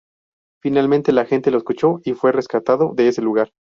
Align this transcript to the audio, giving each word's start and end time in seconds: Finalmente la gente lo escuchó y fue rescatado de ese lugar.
Finalmente 0.63 1.11
la 1.13 1.25
gente 1.27 1.51
lo 1.51 1.59
escuchó 1.59 2.01
y 2.03 2.13
fue 2.13 2.31
rescatado 2.31 2.93
de 2.95 3.07
ese 3.07 3.21
lugar. 3.21 3.51